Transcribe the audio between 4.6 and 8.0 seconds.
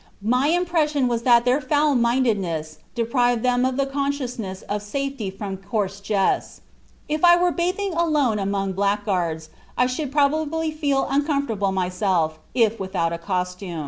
of safety from coarse jests. If I were bathing